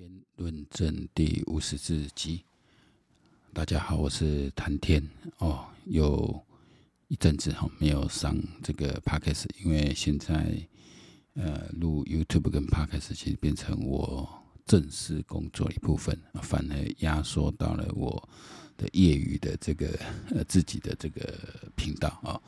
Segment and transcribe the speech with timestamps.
[0.00, 2.42] 天论证第五十四集，
[3.52, 5.66] 大家好，我是谈天哦。
[5.84, 6.42] 有
[7.08, 10.56] 一阵子哈没有上这个 Podcast，因为现在
[11.34, 14.26] 呃录 YouTube 跟 Podcast 其实变成我
[14.64, 18.26] 正式工作的一部分，反而压缩到了我
[18.78, 19.86] 的业余的这个
[20.30, 21.38] 呃自己的这个
[21.76, 22.42] 频道啊、哦。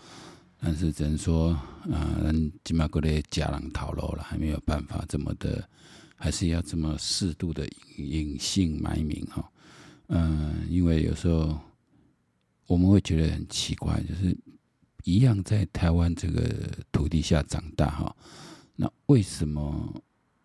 [0.59, 1.51] 但是只能说
[1.93, 2.33] 啊，
[2.65, 5.69] 起码过来家人讨论了，还没有办法这么的。
[6.23, 9.51] 还是要这么适度的隐姓埋名哈，
[10.07, 11.59] 嗯，因为有时候
[12.69, 14.33] 我们会觉得很奇怪，就是
[15.03, 18.17] 一样在台湾这个土地下长大哈，
[18.77, 20.01] 那为什么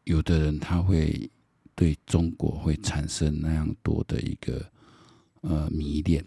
[0.05, 1.30] 有的人他会
[1.76, 4.68] 对中国会产生那样多的一个
[5.41, 6.26] 呃迷恋？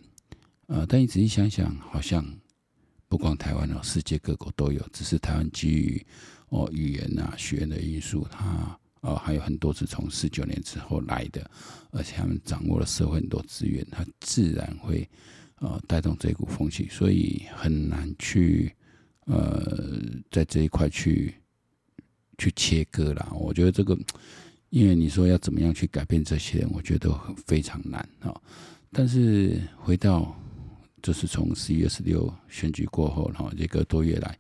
[0.67, 2.25] 呃，但你仔细想想，好像
[3.09, 6.07] 不光台湾哦，世界各国都有，只是台湾基于
[6.51, 8.79] 哦语言啊、学院的因素，它。
[9.03, 11.51] 哦，还有很多是从四九年之后来的，
[11.91, 15.09] 而且他们掌握了社会很多资源，他自然会
[15.61, 18.71] 呃带动这股风气，所以很难去
[19.25, 19.99] 呃
[20.31, 21.35] 在这一块去
[22.37, 23.33] 去切割啦。
[23.35, 23.99] 我觉得这个，
[24.69, 27.11] 因为你说要怎么样去改变这些人，我觉得
[27.47, 28.39] 非常难啊。
[28.93, 30.37] 但是回到
[31.01, 34.39] 就是从十一月十六选举过后，然后，一个多月来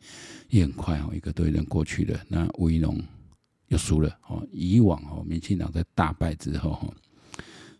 [0.50, 3.02] 也很快哦，一个多月过去了，那吴怡农。
[3.70, 4.46] 又输了哦！
[4.52, 6.92] 以往哦，民进党在大败之后哈，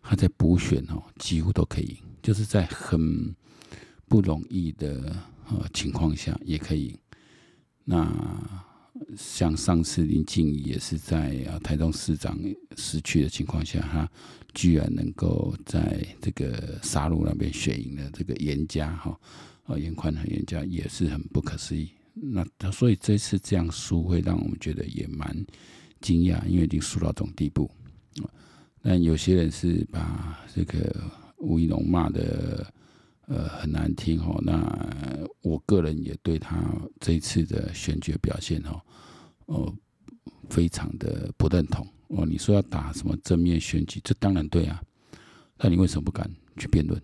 [0.01, 3.35] 他在补选哦，几乎都可以赢，就是在很
[4.09, 5.17] 不容易的
[5.49, 6.99] 呃情况下也可以赢。
[7.85, 8.09] 那
[9.17, 12.39] 像上次林静仪也是在啊台中市长
[12.77, 14.09] 失去的情况下，他
[14.55, 19.19] 居然能够在这个沙鹿那边选赢了这个颜家哈，
[19.65, 21.91] 啊严宽和严家也是很不可思议。
[22.15, 25.45] 那他所以这次这样输，会让我们觉得也蛮。
[26.01, 27.71] 惊讶，因为已经输到这种地步。
[28.83, 31.03] 但有些人是把这个
[31.37, 32.67] 吴怡农骂的
[33.27, 34.41] 呃很难听哦。
[34.43, 36.65] 那我个人也对他
[36.99, 38.81] 这一次的选举表现哦，
[39.47, 39.75] 哦
[40.49, 42.25] 非常的不认同哦。
[42.25, 44.83] 你说要打什么正面选举，这当然对啊。
[45.59, 46.99] 那你为什么不敢去辩论？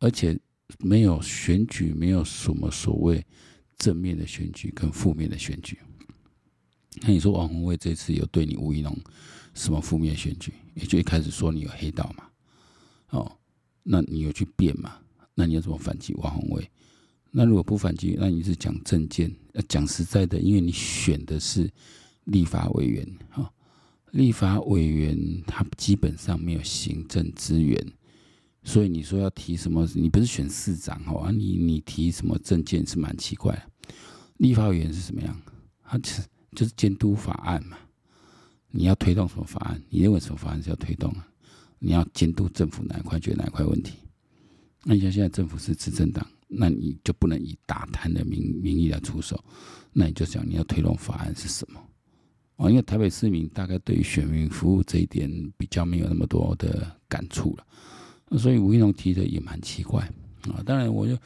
[0.00, 0.36] 而且
[0.80, 3.24] 没有选举，没有什么所谓
[3.78, 5.78] 正面的选举跟负面的选举。
[7.00, 8.96] 那你说王鸿薇这次有对你吴怡农
[9.52, 10.52] 什么负面选举？
[10.74, 12.24] 也就一开始说你有黑道嘛，
[13.10, 13.38] 哦，
[13.82, 14.96] 那你有去辩嘛？
[15.34, 16.70] 那你要怎么反击王鸿薇？
[17.30, 19.34] 那如果不反击，那你是讲政见？
[19.68, 21.70] 讲实在的，因为你选的是
[22.24, 23.52] 立法委员，哈，
[24.12, 27.84] 立法委员他基本上没有行政资源，
[28.62, 29.88] 所以你说要提什么？
[29.94, 31.30] 你不是选市长哦？
[31.32, 33.62] 你你提什么政见是蛮奇怪的。
[34.36, 35.40] 立法委员是什么样？
[35.82, 36.22] 他是。
[36.54, 37.76] 就是监督法案嘛，
[38.70, 39.80] 你要推动什么法案？
[39.90, 41.28] 你认为什么法案是要推动啊？
[41.78, 43.94] 你要监督政府哪一块，觉得哪一块问题？
[44.84, 49.42] 那你像现在政府是执政党，那你就不能以打贪的名名义来出手。
[49.92, 51.80] 那你就想你要推动法案是什么？
[52.56, 58.38] 哦，因为台北市民大概对于选民服务这一点比较没有那么多的感触了。
[58.38, 60.02] 所以吴一龙提的也蛮奇怪
[60.44, 60.62] 啊。
[60.64, 61.18] 当然，我就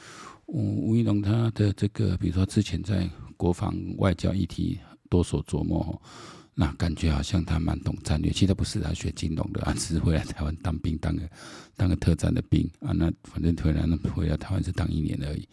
[0.47, 4.79] 吴一龙他的这个，比如说之前在国防外交议题。
[5.09, 6.01] 多所琢磨，
[6.55, 8.31] 那感觉好像他蛮懂战略。
[8.31, 11.23] 其实他不是，他学金融的，啊，只是回来台湾当兵，当个
[11.77, 12.93] 当个特战的兵啊。
[12.93, 15.49] 那反正回来那回来台湾是当一年而已。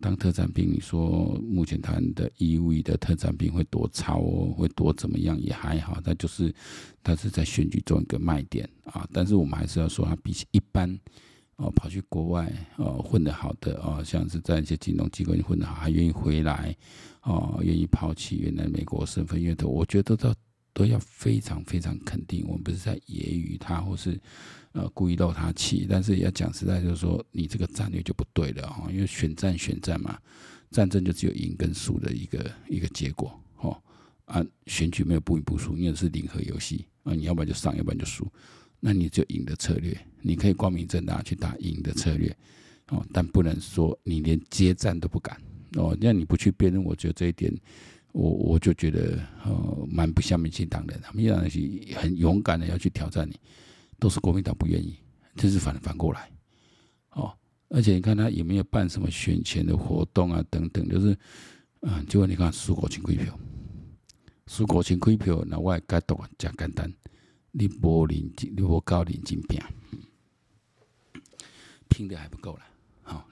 [0.00, 6.00] 当特战兵，你说目前台湾的义务的特战兵会多超哦，会多怎么样也还好。
[6.00, 6.54] 他就是
[7.02, 9.04] 他是在选举中一个卖点啊。
[9.12, 10.88] 但是我们还是要说，他比起一般
[11.56, 16.76] 哦跑去国外哦混得好的哦，像是在一些金融机构混得好，还愿意回来。
[17.28, 20.34] 哦，愿意抛弃原来美国身份，因为都我觉得都
[20.72, 22.42] 都要非常非常肯定。
[22.48, 24.18] 我们不是在揶揄他，或是
[24.72, 28.88] 呃故意漏他气，但是要讲实在，就是说你这个战略就不对了哈。
[28.90, 30.18] 因为选战选战嘛，
[30.70, 33.78] 战争就只有赢跟输的一个一个结果哈。
[34.24, 38.26] 啊，选举没有不赢不输，因为是零和游戏啊，你要不然就上，要不然就输，
[38.80, 42.34] 那你就赢的策略，你可以光明正大去打赢的策略
[42.88, 45.38] 哦，但不能说你连接战都不敢。
[45.76, 47.54] 哦，那你不去辩论，我觉得这一点，
[48.12, 51.60] 我我就觉得呃蛮不像民进党人，民进党是
[51.96, 53.38] 很勇敢的要去挑战你，
[53.98, 54.96] 都是国民党不愿意，
[55.36, 56.30] 这是反反过来，
[57.10, 57.36] 哦，
[57.68, 61.16] 而且你看他有没有办什么选前的活动啊等等，就是，
[61.80, 63.38] 嗯，结果你看输国亲开票，
[64.46, 66.90] 输国亲开票，那我也解读啊，真简单，
[67.52, 69.60] 你无认真，你无够认真拼，
[71.90, 72.60] 拼的还不够了。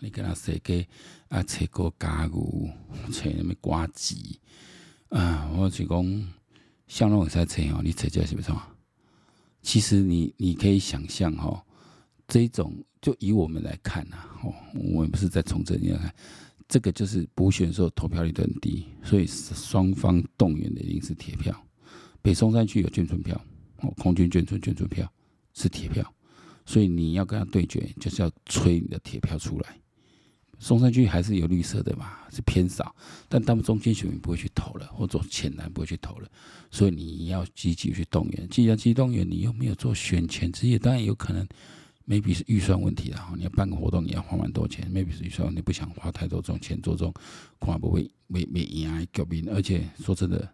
[0.01, 0.87] 你跟他设计
[1.29, 4.15] 啊，切个家具，切什么瓜子
[5.09, 5.51] 啊？
[5.57, 6.05] 我是讲，
[6.87, 8.53] 像那种在切哦，你切这是不是？
[9.63, 11.65] 其实你你可以想象哈，
[12.29, 16.15] 这种就以我们来看呐，哦，我们不是在从这里看，
[16.69, 21.55] 这个就是补选的时候投票率都很低，所以双方动员的一定是铁票。
[22.23, 23.41] 北松山区有眷村票，
[23.81, 25.11] 哦，空军眷村眷村票
[25.55, 26.15] 是铁票，
[26.65, 29.81] 所以你要跟他对决，就是要催你的铁票出来。
[30.59, 32.95] 松山区还是有绿色的嘛，是偏少，
[33.29, 36.29] 但他们中间选民不会去投了，或者浅蓝不会去投了，
[36.71, 38.49] 所以你要积极去动员。
[38.49, 41.47] 既然积极动员，你又没有做选前之夜，当然有可能
[42.09, 43.35] ，maybe 是预算问题了哈。
[43.37, 47.13] 你要办个活动，你要花蛮多钱，maybe 是预算问题，不想花太多这种钱做这种，
[47.59, 49.47] 恐怕不会没没赢啊，革命。
[49.51, 50.49] 而且说真的，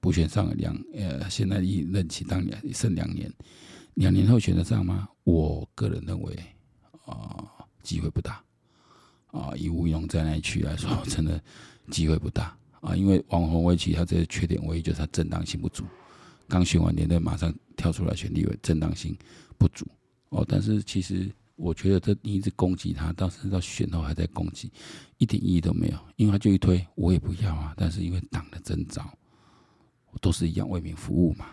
[0.00, 3.30] 补选上了两呃，现在一任期当年剩两年，
[3.94, 5.08] 两年后选得上吗？
[5.24, 6.38] 我个人认为
[7.04, 7.44] 啊，
[7.82, 8.42] 机会不大。
[9.32, 11.40] 啊，以吴怡农在那一区来说， 真的
[11.90, 12.96] 机会不大啊。
[12.96, 15.84] 因为王鸿薇其他这个缺点唯一就是他正当性不足，
[16.48, 19.16] 刚选完连任马上跳出来选立委，正当性
[19.56, 19.86] 不足
[20.30, 20.44] 哦。
[20.48, 24.70] 但是其实我觉得这你一直攻击他，到时到选后还在攻击，
[25.18, 25.98] 一点意义都没有。
[26.16, 27.72] 因为他就一推，我也不要啊。
[27.76, 29.08] 但是因为党的征召，
[30.20, 31.46] 都是一样为民服务嘛，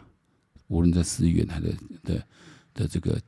[0.68, 2.28] 无论在思源还是的的
[2.74, 3.22] 的这个。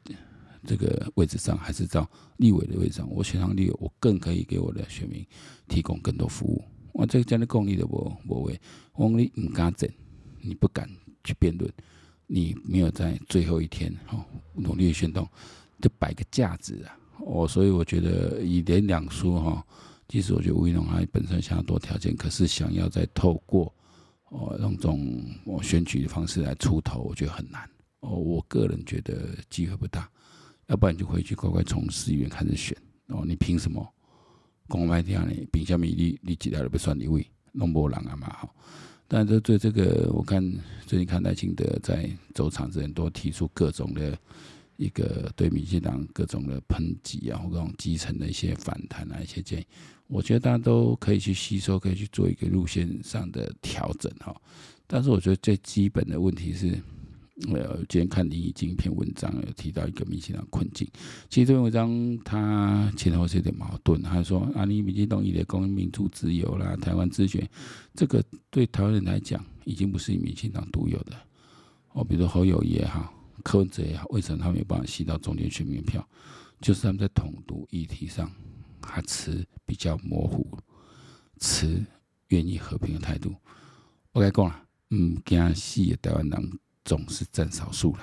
[0.66, 5.26] 这个位置上，还是到立委的位置上，我选上立委，我更可以给我的选民
[5.68, 6.64] 提供更多服务。
[6.94, 8.60] 我这个讲的公益的我，我为，
[8.94, 9.90] 我你唔敢整，
[10.42, 10.90] 你不敢
[11.24, 11.72] 去辩论，
[12.28, 15.28] 你没有在最后一天哈努力的选动，
[15.80, 16.98] 就摆个架子啊！
[17.26, 19.66] 哦，所以我觉得以连两输哈，
[20.08, 23.74] 其实我觉得吴怡农他本身想要多条件，可是想要再透过
[24.30, 27.70] 哦那种我选举的方式来出头，我觉得很难。
[28.02, 30.10] 哦，我个人觉得机会不大。
[30.69, 32.77] 要不然就回去乖乖从市议员开始选
[33.07, 33.24] 哦。
[33.25, 33.86] 你凭什么？
[34.68, 35.36] 公开这样呢？
[35.51, 38.56] 凭什么你你几条都不算一位，弄不人啊嘛好。
[39.07, 40.39] 但是对这个，我看
[40.86, 44.16] 最近看赖清德在走场之前都提出各种的
[44.77, 49.65] 一个对民进党各种的抨击啊，或各种基层的一些反弹啊，一些建议，
[50.06, 54.39] 我觉得大家都可以去吸收，可以去做一个路线上的调整哈。
[54.86, 56.80] 但是我觉得最基本的问题是。
[57.47, 60.86] 呃，今天看林宜京一篇文章，有提到一个民进党困境。
[61.30, 64.01] 其实这篇文章他前后是有点矛盾。
[64.01, 67.50] 他说啊，你民进党以来公民民主自由啦，台湾自选，
[67.95, 71.13] 这个对台湾人来讲，已经不是民进党独有的。
[71.94, 76.06] 哦，比如说侯友谊也好，柯文哲也好，为什么他们没有办法吸到中间选民票？
[76.59, 78.30] 就是他们在统独议题上，
[78.81, 80.45] 他持比较模糊，
[81.39, 81.81] 持
[82.27, 83.33] 愿意和平的态度。
[84.12, 86.59] 我跟你讲了，嗯，惊死的台湾人。
[86.89, 88.00] 总是占少数了，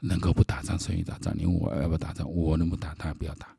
[0.00, 1.32] 能够不打仗胜于打仗。
[1.38, 3.56] 你问我要不要打仗，我能不打，他不要打。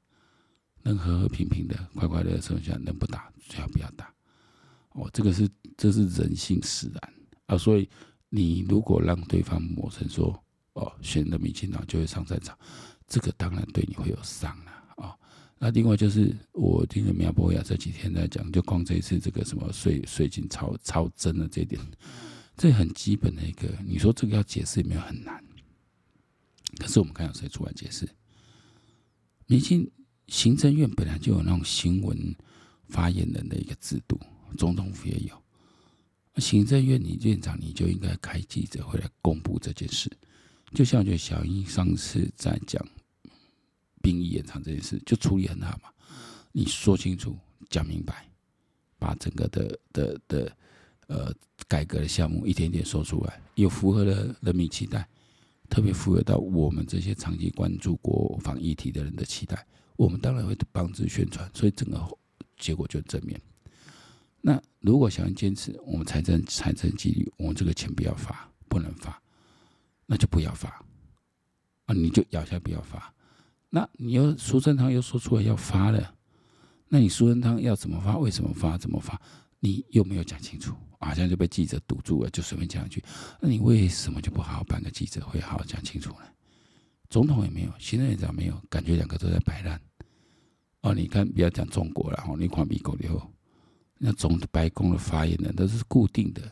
[0.83, 4.13] 能和和平平的、快快乐乐生活下，能不打最好不要打。
[4.89, 7.13] 哦，这个是这是人性使然
[7.45, 7.57] 啊。
[7.57, 7.89] 所以
[8.27, 10.37] 你如果让对方抹成说
[10.73, 12.57] 哦，选了民进党就会上战场，
[13.07, 15.15] 这个当然对你会有伤了啊。
[15.57, 21.81] 那另外就是我听苗博雅这几天在讲，就光这一次这个什么税税金超超征的这点。
[22.57, 25.43] 这很基本的一个，你说这个要解释也没有很难，
[26.77, 28.07] 可是我们看有谁出来解释？
[29.45, 29.91] 明星
[30.27, 32.33] 行政院本来就有那种新闻
[32.87, 34.17] 发言人的一个制度，
[34.57, 35.43] 总统府也有。
[36.37, 40.09] 行政院你院长你就应该开记者会来公布这件事，
[40.73, 42.85] 就像我觉得小英上次在讲
[44.01, 45.89] 兵役延长这件事，就处理很好嘛。
[46.53, 47.37] 你说清楚、
[47.69, 48.29] 讲明白，
[48.97, 50.57] 把整个的的的。
[51.07, 51.33] 呃，
[51.67, 55.07] 改革的项目一点点说出来，又符合了人民期待，
[55.69, 59.65] 特别符合到我们这些长期关注国防议题的人的期待，
[59.97, 62.01] 我们当然会帮之宣传，所以整个
[62.57, 63.39] 结果就正面。
[64.41, 69.21] 那如果想要坚持我们财政财政纪律，我们这个钱不要发，不能发，
[70.05, 70.69] 那就不要发
[71.85, 73.13] 啊，你就咬下不要发。
[73.69, 76.15] 那你又苏贞昌又说出来要发了，
[76.87, 78.17] 那你苏贞昌要怎么发？
[78.17, 78.77] 为什么发？
[78.77, 79.19] 怎么发？
[79.59, 83.03] 你又没有讲清楚，好像就被记者堵住了，就随便讲一句。
[83.41, 86.25] 那你为什么就不好好办个记者会，好好讲清楚呢？
[87.09, 89.79] 总统也没有，行政院长没有，感觉两个都在摆烂。
[90.81, 93.31] 哦，你看，不要讲中国了，哦，你看美国以后，
[93.97, 96.51] 那总白宫的发言人都是固定的，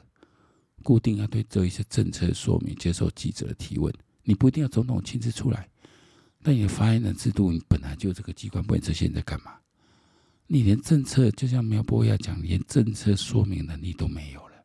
[0.82, 3.94] 固定要对这一些政策说明，接受记者的提问。
[4.24, 5.70] 你不一定要总统亲自出来，
[6.42, 9.54] 但你的发言人制度，你本来就这个机关，不然这些人在干嘛？
[10.48, 14.64] 你连政策，就像苗博雅讲，连政策说明能力都没有了，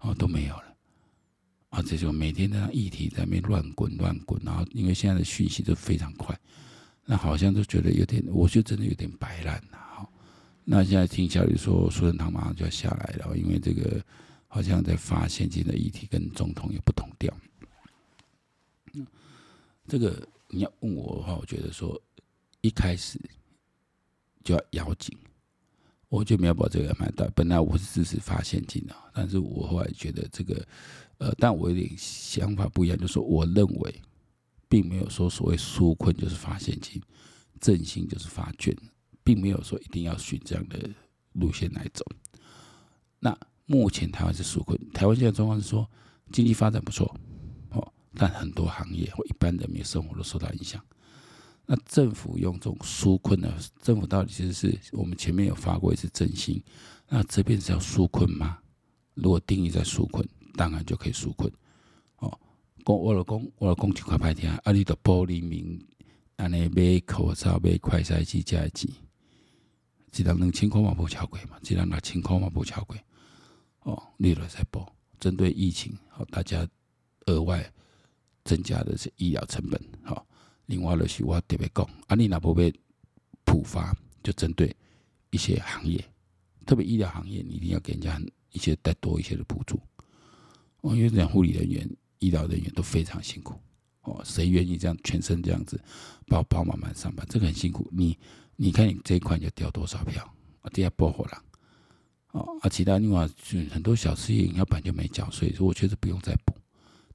[0.00, 0.76] 哦，都没有了，
[1.70, 6.38] 啊，这就每天的议题在那边乱滚乱滚，然后因为现在的讯息都非常快，
[7.06, 10.08] 那好像都觉得有点，我就真的有点白烂了，哈。
[10.64, 14.04] 那现在听消息说苏贞昌马上就要下来了，因为这个
[14.48, 17.34] 好像在发现金的议题跟总统有不同调。
[19.88, 22.00] 这个你要问我的话，我觉得说
[22.60, 23.18] 一开始
[24.44, 25.16] 就要咬紧。
[26.08, 27.24] 我就没有把这个买到。
[27.36, 30.66] 本来我是支持发现金的，但是我后来觉得这个，
[31.18, 33.94] 呃，但我有点想法不一样，就是说我认为
[34.68, 37.00] 并没有说所谓纾困就是发现金，
[37.60, 38.76] 振兴就是发券，
[39.22, 40.90] 并没有说一定要选这样的
[41.34, 42.04] 路线来走。
[43.20, 45.88] 那目前台湾是纾困，台湾现在状况是说
[46.32, 47.14] 经济发展不错，
[47.70, 50.84] 哦，但很多行业或一般人民生活都受到影响。
[51.72, 53.48] 那政府用这种纾困呢？
[53.80, 56.60] 政府到底其实是我们前面有发过一次振兴，
[57.08, 58.58] 那这边是要纾困吗？
[59.14, 61.48] 如果定义在纾困，当然就可以纾困。
[62.16, 62.40] 哦，
[62.84, 65.80] 讲我老公，我老公就快拍天，啊，你的玻璃民，
[66.34, 68.90] 安尼买口罩、买快筛机、加钱，
[70.16, 72.96] 一人两千块嘛不超过嘛，一人六千块嘛不超过。
[73.82, 76.68] 哦，你来再报，针对疫情，好，大家
[77.26, 77.64] 额外
[78.42, 80.26] 增加的是医疗成本，好。
[80.70, 82.72] 另外就是我特别讲，啊，你若不被
[83.44, 84.74] 普发，就针对
[85.30, 86.02] 一些行业，
[86.64, 88.22] 特别医疗行业，你一定要给人家
[88.52, 89.80] 一些再多一些的补助。
[90.82, 93.58] 哦，因为这样护理人员、医疗人员都非常辛苦。
[94.02, 95.78] 哦，谁愿意这样全身这样子
[96.28, 97.26] 包包满满上班？
[97.28, 97.90] 这个很辛苦。
[97.92, 98.16] 你
[98.54, 100.22] 你看你这一块就掉多少票？
[100.60, 101.44] 啊，这下爆火了。
[102.30, 106.54] 哦，啊，其他另外就很多小事业要不然就没缴税，所以我觉得不用再补，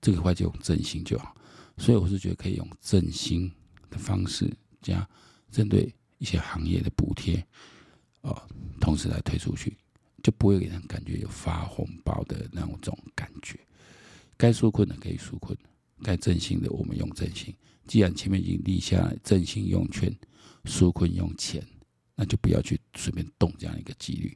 [0.01, 1.33] 这个块就用振兴就好。
[1.77, 3.51] 所以我是觉得可以用振兴
[3.89, 4.51] 的方式，
[4.81, 5.07] 加
[5.51, 7.45] 针对一些行业的补贴，
[8.21, 8.41] 哦，
[8.79, 9.75] 同时来推出去，
[10.23, 13.59] 就不会给人感觉有发红包的那种感觉。
[14.37, 15.57] 该纾困的可以纾困，
[16.01, 17.53] 该振兴的我们用振兴。
[17.87, 20.13] 既然前面已经立下来振兴用券，
[20.63, 21.61] 纾困用钱，
[22.15, 24.35] 那就不要去随便动这样一个几率。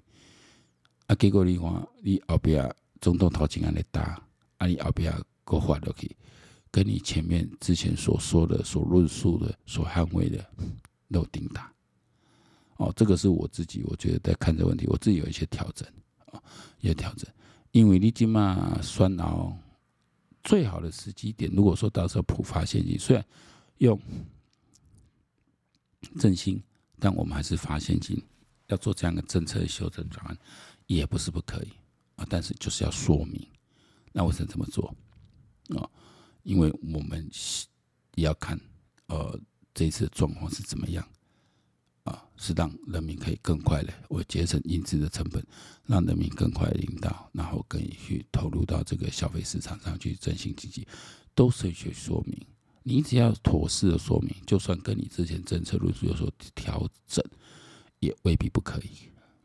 [1.07, 4.21] 啊，结果你看，你后边总统头前安尼打，
[4.57, 6.15] 啊，你后边搁发落去。
[6.71, 10.45] 跟你前面之前所说的、所论述的、所捍卫的
[11.11, 11.73] 都顶打
[12.77, 15.87] 哦，这个是我自己，我觉得在看这个问题，我自己有一些调整
[16.31, 16.41] 啊，
[16.79, 17.29] 一些调整。
[17.71, 19.55] 因为你今嘛算到
[20.43, 23.25] 最好的时机点，如果说到时候普发现金，虽然
[23.79, 23.99] 用
[26.19, 26.61] 振兴，
[26.99, 28.19] 但我们还是发现金，
[28.67, 30.37] 要做这样的政策修正转换，
[30.87, 31.69] 也不是不可以
[32.15, 33.45] 啊，但是就是要说明，
[34.11, 34.87] 那为什么这么做
[35.77, 35.83] 啊？
[36.49, 37.29] 因为我们
[38.15, 38.59] 要看，
[39.05, 39.39] 呃，
[39.71, 41.07] 这次状况是怎么样，
[42.05, 45.45] 啊，是让人民可以更快的，我节省印制的成本，
[45.85, 50.87] 让人民更快的领导，然后可以去投入到这个消费市场上去振兴经济，
[51.35, 52.35] 都是去说明。
[52.81, 57.23] 你只要妥适的说明，就算跟你之前政策路数有所调整，
[57.99, 58.89] 也未必不可以。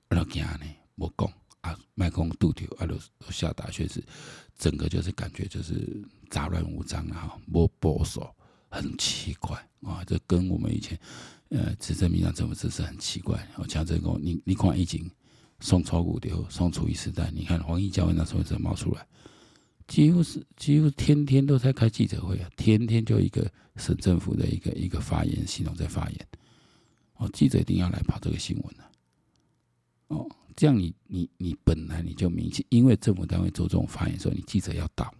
[0.08, 0.60] 那今呢，
[0.94, 1.30] 我讲。
[1.64, 4.04] 啊，麦克杜条啊，都都下达确实，
[4.58, 8.30] 整个就是感觉就是杂乱无章啊，不保守，
[8.68, 10.04] 很奇怪啊。
[10.06, 10.98] 这跟我们以前
[11.48, 13.48] 呃执政民党政府这是很奇怪。
[13.56, 15.00] 我讲这个，你你看以前
[15.60, 19.06] 宋朝古条、宋楚一时代，你看黄义教那时候怎么冒出来，
[19.88, 26.28] 几乎是几乎天天都在开记者会啊，天天就一个省政府的一个一个发言系统在发言，
[27.16, 28.84] 哦，记者一定要来跑这个新闻啊，
[30.08, 30.28] 哦。
[30.56, 35.12] 这样你你你本来你就明显，因为政府单位做这种发言的时候，你记者要到，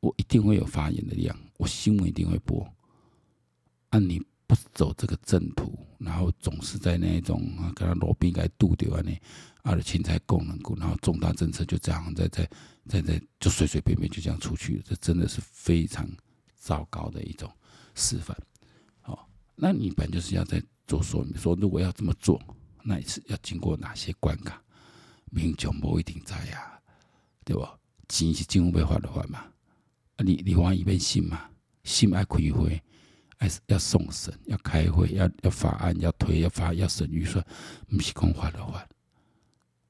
[0.00, 2.68] 我一定会有发言的量，我新闻一定会播。
[3.90, 9.12] 啊，你不走这个正途，然后总是在那一种啊，跟他罗宾该渡掉啊，那
[9.62, 12.50] 啊的青菜功能股，然后重大政策就这样在在
[12.88, 16.04] 在在就随随便便就这样出去，这真的是非常
[16.56, 17.48] 糟糕的一种
[17.94, 18.36] 示范。
[19.02, 22.42] 好，那你本来就是要在做说明，说如果要这么做。
[22.84, 24.62] 那一次要经过哪些关卡？
[25.30, 26.80] 民众不一定知呀，
[27.44, 27.66] 对不？
[28.08, 29.38] 钱是政府被发的话嘛？
[30.16, 31.50] 啊，你你往一边信嘛？
[31.82, 32.80] 信爱开会，
[33.36, 34.32] 还是要送审？
[34.46, 35.08] 要开会？
[35.12, 35.98] 要要法案？
[35.98, 36.40] 要推？
[36.40, 36.72] 要发？
[36.74, 37.44] 要审预算？
[37.88, 38.86] 不是空发的话，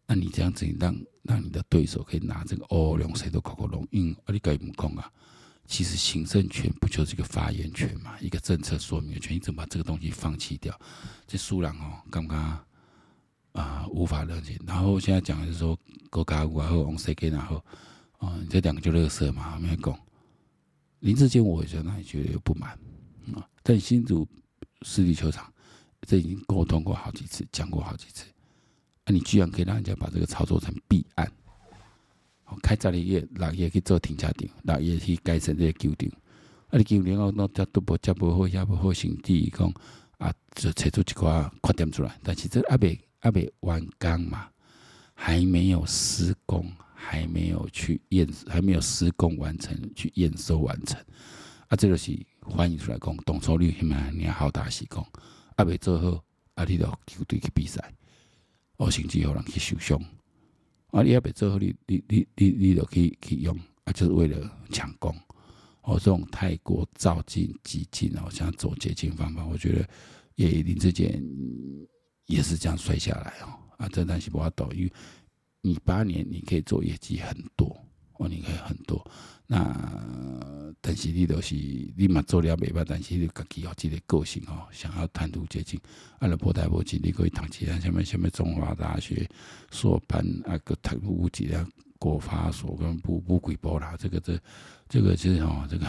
[0.07, 5.13] 那你这样子让让你的对手可以拿这个哦，两谁都口口龙嗯，啊，你该不讲啊？
[5.67, 8.19] 其实行政权不就是一个发言权嘛？
[8.21, 10.79] 一个政策说明权，你怎么把这个东西放弃掉？
[11.27, 12.65] 这苏朗哦，刚刚。
[13.55, 14.59] 啊，无法理解。
[14.67, 15.79] 然后现在讲的是说，
[16.11, 17.65] 国家五啊或王 C K 然后，
[18.19, 19.99] 啊，这两个就乐色嘛，没讲。
[20.99, 22.73] 林智坚，我觉得那里觉得有不满
[23.35, 23.47] 啊。
[23.63, 24.27] 但新竹
[24.83, 25.53] 市立球场，
[26.03, 28.25] 这已经沟通过好几次，讲过好几次。
[29.05, 31.31] 啊，你居然可以让人家把这个操作成弊案？
[32.61, 36.09] 开十二月六月去做停车场，六月去改成这个球场。
[36.71, 39.73] 啊，你球场哦，那这都不这不好，也不好，甚至讲
[40.19, 42.19] 啊，就找出一块缺点出来。
[42.25, 42.89] 但是这阿伯。
[43.25, 44.51] 还没完工嘛，
[45.15, 51.01] 还没有施工，还没有去验，还没有施工完成，去验收完成。
[51.69, 52.15] 啊，这个是
[52.55, 55.03] 反映出来讲，动作率起码你好大是讲，
[55.57, 57.95] 啊，未做好，啊，你就球队去比赛，
[58.77, 59.99] 哦，甚至有人去受伤，
[60.89, 65.17] 啊，你也未做好，你你你你你就去去用，啊，就是为了抢攻，
[65.81, 69.89] 哦，这种太过造进激进哦，想走捷径方法，我觉得
[70.35, 71.25] 也林智坚
[72.27, 74.93] 也是这样摔下来哦，啊，这但是不要抖，因为
[75.61, 77.77] 你八年你可以做业绩很多。
[78.17, 79.05] 哦，你可以很多，
[79.45, 79.77] 那
[80.81, 81.57] 但是你都是
[81.97, 85.81] 你嘛做了袂歹，但是你家己有这个个性哦，想要贪图捷径，
[86.21, 89.29] 啊，了无代无志，你可以读其他什么什么中华大学
[89.73, 91.67] 硕班啊，个贪污几啊，
[91.99, 94.39] 国发所跟不不归波啦，这个这
[94.89, 95.85] 这个是哦，这个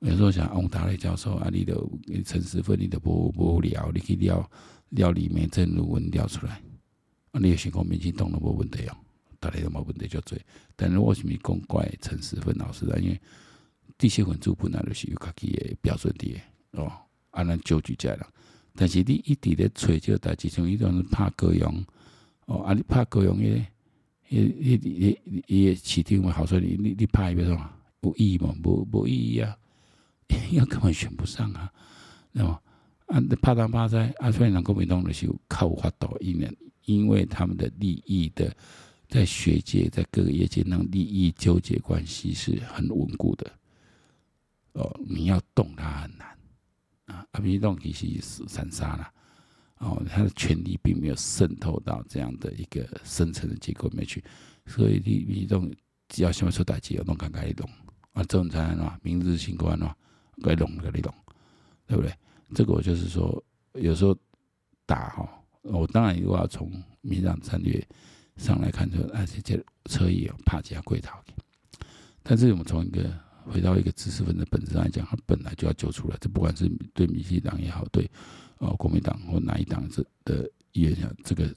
[0.00, 1.88] 有时候像翁达雷教授啊，你都
[2.24, 4.50] 陈时芬，你都不不聊，你可以聊
[4.94, 6.60] 料里面这论文料出来，
[7.32, 8.96] 啊，你也想讲民进党都无问题哦。
[9.40, 10.38] 大家都冇问题就做，
[10.74, 12.98] 但是为什么讲怪陈时芬老师呢？
[12.98, 13.20] 因为
[13.98, 16.90] 这些分组本来就是有家己的标准的哦，
[17.30, 18.18] 啊，咱就举这样。
[18.74, 21.84] 但是你一直咧吹这个代志，像伊种是拍高雄
[22.46, 23.66] 哦，啊，你拍高雄诶，
[24.30, 27.70] 迄、迄、迄、迄市长会好说你，你你拍一个什么
[28.00, 28.54] 有意义吗？
[28.64, 29.54] 无无意义啊，
[30.50, 31.70] 因为根本选不上啊，
[32.32, 32.58] 那么
[33.06, 38.54] 啊，拍东拍西啊，所以人国民党就是靠有法度，因为因为他们的利益的。
[39.06, 43.48] 在学界，在各个业界，那利益纠结关系是很稳固的。
[44.72, 46.36] 哦，你要动他很难
[47.04, 47.24] 啊！
[47.32, 49.12] 阿弥动其实死三杀了。
[49.78, 54.24] 哦，他的权力并没有渗透到这样的一个深层的结构里面去，
[54.66, 55.70] 所以你你动
[56.08, 57.68] 只要什么时候打击，要弄赶快弄
[58.14, 58.24] 啊！
[58.24, 59.94] 这种才能啊，明日新官啊，
[60.42, 61.14] 该弄该弄，
[61.86, 62.12] 对不对？
[62.54, 63.42] 这个我就是说，
[63.74, 64.16] 有时候
[64.86, 65.28] 打哈，
[65.62, 66.70] 我当然如果要从
[67.00, 67.84] 民党战略。
[68.36, 71.22] 上来看就，哎，这这车也有怕加贵逃。
[72.20, 73.08] 但是我们从一个
[73.44, 76.16] 回到一个知识分子本质上来讲，他本来就要揪出来。
[76.20, 78.10] 这不管是对民进党也好，对
[78.58, 81.54] 呃国民党或哪一党这的议员讲，这个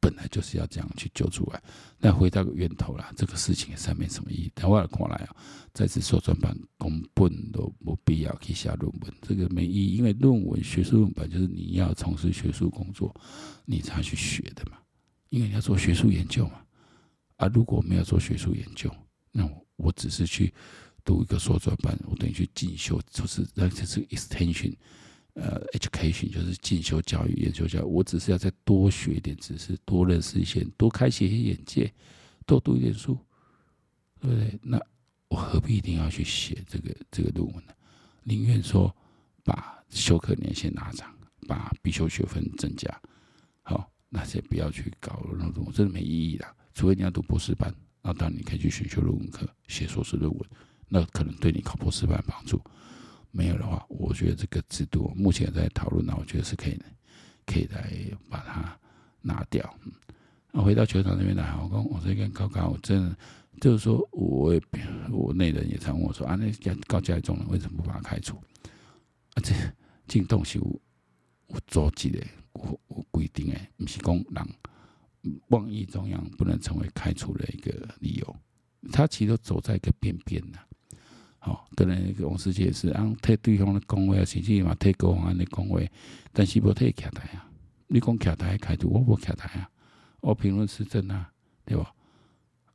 [0.00, 1.62] 本来就是要这样去救出来。
[1.98, 4.50] 那回到个源头啦，这个事情也是没什么意义。
[4.54, 5.36] 但我看来啊，
[5.74, 9.96] 在此说专版根本都没必要去下论文，这个没意义。
[9.96, 13.14] 因为论文学术论文就是你要从事学术工作，
[13.64, 14.78] 你才去学的嘛。
[15.28, 16.62] 因为你要做学术研究嘛，
[17.36, 18.90] 啊，如果没有做学术研究，
[19.30, 20.52] 那我，只是去
[21.04, 24.74] 读一个硕专班，我等于去进修，就是那就是 extension，
[25.34, 27.82] 呃，education 就是进修教育、研究教育。
[27.82, 31.92] 我只是要再多学一点知识，多认识一些，多开启一些眼界，
[32.46, 33.18] 多读一点书，
[34.20, 34.58] 对不对？
[34.62, 34.80] 那
[35.28, 37.72] 我何必一定要去写这个这个论文呢？
[38.24, 38.94] 宁愿说
[39.44, 41.14] 把修课年限拉长，
[41.46, 43.00] 把必修学分增加，
[43.62, 43.90] 好。
[44.12, 46.44] 那些不要去搞那种，真的没意义的。
[46.74, 50.50] 除非你要读博士班，那当然你可以去选修论文课，写硕士论文，
[50.88, 52.60] 那可能对你考博士班帮助。
[53.30, 56.78] 没有的话，我觉得这个制度目前在讨论，那我觉得是可以，
[57.46, 57.90] 可以来
[58.28, 58.78] 把它
[59.20, 59.74] 拿掉。
[60.52, 63.16] 那回到球场那边来，我跟我这边高高，我真的
[63.60, 64.60] 就是说，我也
[65.10, 66.50] 我内人也常问我说啊，那
[66.86, 68.36] 高嘉中人为什么不把他开除？
[69.34, 69.54] 啊，这
[70.08, 70.80] 进洞是有
[71.48, 72.20] 有组织的。
[72.52, 74.48] 我我规定的，不是讲人
[75.50, 78.36] 妄议中央不能成为开除的一个理由，
[78.90, 80.58] 他其实都走在一个边边呐。
[81.40, 85.80] 好，可能王世杰是按替对方的讲话，甚至嘛替国安的讲话，
[86.32, 87.50] 但是无替徛台啊。
[87.88, 89.68] 你讲徛台开除，我无徛台啊，
[90.20, 91.32] 我评论时政啊，
[91.64, 91.80] 对无？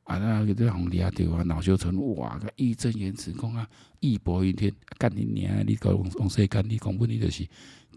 [0.04, 1.42] 啊，那个这红利啊，对吧？
[1.44, 3.68] 恼羞成怒，哇，个义正言辞讲啊，
[4.02, 5.64] 义薄云天，干你娘！
[5.66, 7.48] 你讲王王世干，你讲问题就是。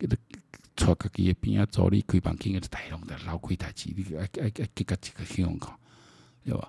[0.00, 5.76] 带家己诶边仔助理开房间诶台龙的老开台机，你爱爱爱给个一个希望看，
[6.44, 6.62] 对无？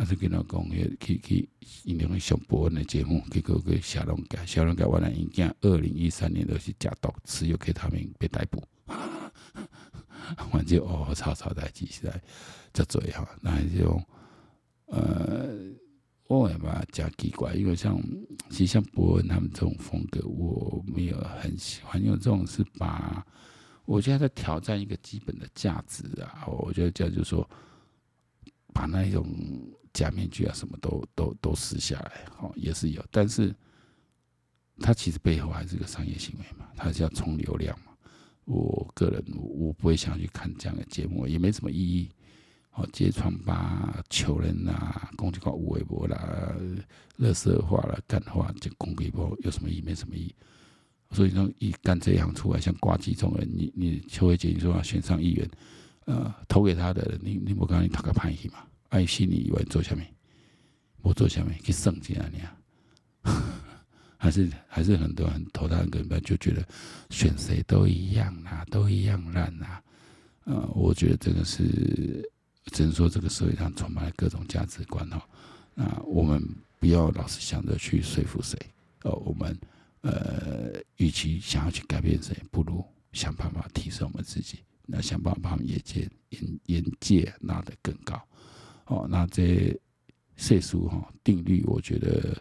[0.00, 1.48] 啊，是跟他讲，去去
[1.84, 8.62] 因两个上博恩的节目，结果个小龙改小龙改完了，因囝二零一三年都是假毒，持有给他们被逮捕。
[10.50, 12.22] 反正哦，吵吵代志实在
[12.72, 14.02] 真多哈，那这种
[14.86, 15.54] 呃。
[16.30, 18.00] 我也嘛加奇怪，因为像
[18.50, 23.26] 其实像博恩他们这种风格，我没有很喜欢，因为这种是把
[23.84, 26.46] 我觉得在挑战一个基本的价值啊。
[26.46, 27.50] 我觉得这样就是说，
[28.72, 29.26] 把那一种
[29.92, 33.54] 假面具啊什么都都都撕下来，哦，也是有，但是
[34.78, 37.92] 他其实背后还是个商业行为嘛，他是要冲流量嘛。
[38.44, 42.10] 我个人我不会想去看这样的节目，也没什么意义。
[42.72, 46.54] 哦，揭穿吧，求人呐、攻击个无微博啦，
[47.18, 49.82] 垃圾话啦，干话就攻击波，有什么意？
[49.82, 50.34] 没什么意义。
[51.10, 55.50] 所以说，一干这一行出来，像挂机这种人，你你邱慧杰，你说要选上议员，
[56.06, 58.64] 呃，投给他的人，你你不刚你投个叛逆嘛？
[58.90, 60.06] 爱心你以为做下面，
[61.00, 62.56] 我做下面去圣洁啊你啊？
[64.18, 66.62] 还是还是很多人投他根本就觉得
[67.08, 69.82] 选谁都一样啊，都一样烂啊。
[70.44, 72.28] 呃，我觉得这个是
[72.66, 75.22] 只能说这个社会上充满了各种价值观哦。
[75.74, 76.46] 那我们
[76.78, 78.58] 不要老是想着去说服谁
[79.04, 79.58] 哦，我们
[80.02, 88.20] 呃，与其想要去改变谁，不如想办法提升我们自己，那想办法把眼界眼眼界拉得更高
[88.90, 89.06] 哦。
[89.08, 89.74] 那这
[90.36, 92.36] 世俗哈定律，我觉得。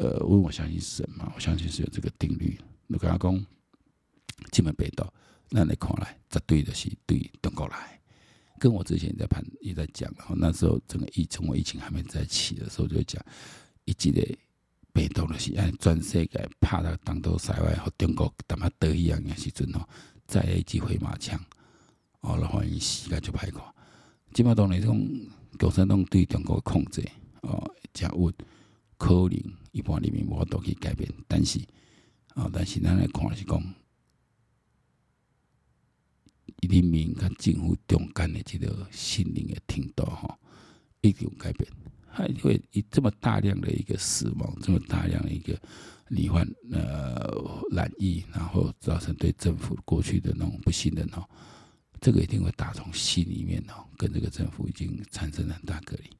[0.00, 2.56] 呃，因为我相信神嘛，我相信是有这个定律。
[2.86, 3.46] 你跟他讲，
[4.52, 5.04] 进门北斗，
[5.50, 8.00] 那你看来，这对的是对，中国来。
[8.60, 13.20] 跟我之前在盘也在讲，然后那时候整个疫情，我疫情还没在起的时候，就讲，
[13.86, 14.38] 一记得
[14.92, 19.84] 北斗的是按全世界怕他当到塞外和中国他妈得意样的时阵哦，
[20.28, 21.36] 再一记回马枪，
[22.20, 23.60] 哦，然后伊时间就歹看。
[24.32, 25.04] 基本上那种
[25.56, 27.08] 共产党对中国的控制，
[27.42, 28.34] 哦，加稳。
[28.96, 29.30] 可能
[29.70, 31.60] 一般人民无法度去改变，但是
[32.34, 33.62] 啊，但是咱来看是讲，
[36.62, 40.36] 人民跟政府中间的这个心灵的程度哈，
[41.00, 41.70] 一定有改变。
[42.10, 45.56] 还会以这么大量的一个死亡，这么大量的一个
[46.08, 51.24] 罹患呃染疫，然后造成对政府过去的那种不信任哦，
[52.00, 56.10] 这个一定会打从心里面哦，跟这个政府已经产生了很大隔离。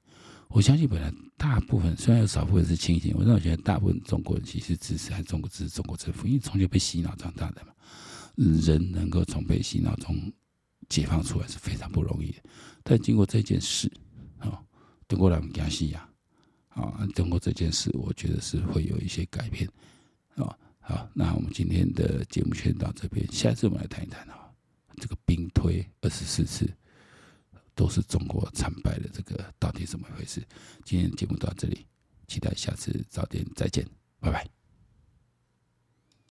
[0.49, 7.73] 我相信，本来大部分虽然有少部分是清醒，我但我觉得大部分中国人其实支持还中国支持中国政府，因为从小被洗脑长大的嘛。
[8.37, 10.33] 人能够从被洗脑中
[10.89, 12.39] 解放出来是非常不容易的。
[12.85, 13.91] 但经过这件事，
[14.39, 14.63] 啊，
[15.09, 16.09] 中国人惊死呀，
[16.69, 19.69] 啊，通过这件事，我觉得是会有一些改变，
[20.37, 24.38] 啊，好，那我们今天的节目先到这边，下次我们来谈一谈啊，
[24.99, 26.69] 这个兵推二十四次。
[27.75, 30.45] 都是中国惨败的，这个到底怎么回事？
[30.85, 31.87] 今天节目到这里，
[32.27, 33.87] 期待下次早点再见，
[34.19, 34.58] 拜拜。